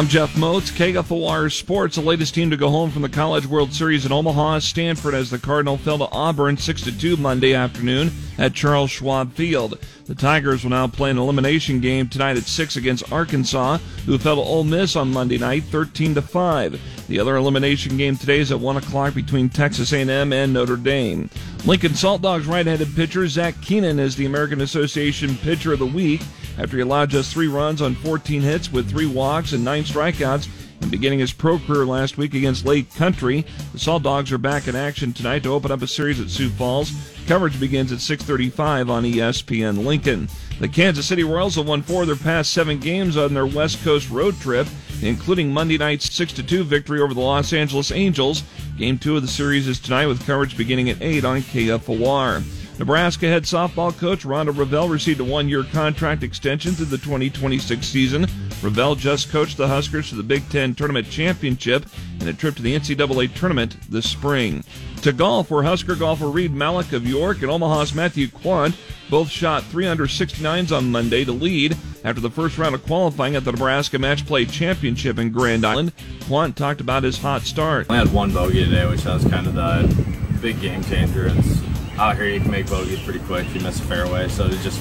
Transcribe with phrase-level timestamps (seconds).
[0.00, 1.96] I'm Jeff Moats, KFOR Sports.
[1.96, 5.28] The latest team to go home from the College World Series in Omaha, Stanford, as
[5.28, 9.78] the Cardinal fell to Auburn 6 2 Monday afternoon at Charles Schwab Field.
[10.06, 14.36] The Tigers will now play an elimination game tonight at 6 against Arkansas, who fell
[14.36, 17.06] to Ole Miss on Monday night 13 5.
[17.06, 21.28] The other elimination game today is at 1 o'clock between Texas A&M and Notre Dame.
[21.66, 26.22] Lincoln Salt Dogs right-handed pitcher Zach Keenan is the American Association Pitcher of the Week
[26.58, 30.48] after he allowed just three runs on 14 hits with three walks and nine strikeouts
[30.80, 33.44] and beginning his pro career last week against Lake Country.
[33.72, 36.48] The Salt Dogs are back in action tonight to open up a series at Sioux
[36.48, 36.92] Falls.
[37.26, 40.28] Coverage begins at 6:35 on ESPN Lincoln.
[40.58, 43.82] The Kansas City Royals have won four of their past seven games on their West
[43.84, 44.66] Coast road trip,
[45.02, 48.42] including Monday night's 6-2 victory over the Los Angeles Angels.
[48.76, 52.42] Game two of the series is tonight with coverage beginning at 8 on KFOR.
[52.80, 58.26] Nebraska head softball coach Rhonda Revelle received a one-year contract extension through the 2026 season.
[58.62, 61.84] Ravel just coached the Huskers to the Big Ten Tournament Championship
[62.20, 64.64] and a trip to the NCAA Tournament this spring.
[65.02, 68.74] To golf, where Husker golfer Reed Malik of York and Omaha's Matthew Quant
[69.10, 73.52] both shot 369s on Monday to lead after the first round of qualifying at the
[73.52, 75.92] Nebraska Match Play Championship in Grand Island.
[76.24, 77.90] Quant talked about his hot start.
[77.90, 81.26] I had one bogey today, which was kind of the big game changer.
[81.26, 81.60] It's
[82.00, 84.26] out here you can make bogeys pretty quick if you miss a fairway.
[84.28, 84.80] So to just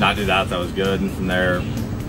[0.00, 1.00] not do that, that was good.
[1.00, 1.60] And from there,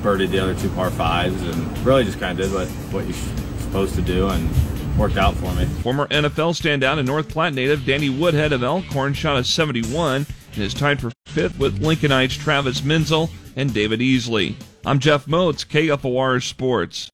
[0.02, 3.14] birdied the other two par fives and really just kind of did what, what you're
[3.60, 4.50] supposed to do and
[4.98, 5.66] worked out for me.
[5.66, 10.64] Former NFL standout and North Platte native Danny Woodhead of Elkhorn shot a 71 and
[10.64, 14.55] is tied for fifth with Lincolnites Travis Menzel and David Easley.
[14.86, 17.08] I'm Jeff Moats, KFOR Sports.